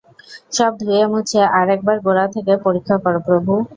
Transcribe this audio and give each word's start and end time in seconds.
সব 0.53 0.71
ধুয়ে-মুছে 0.79 1.39
আর-একবার 1.59 1.97
গোড়া 2.05 2.25
থেকে 2.35 2.53
পরীক্ষা 2.65 2.95
করো 3.03 3.19
প্রভু! 3.27 3.53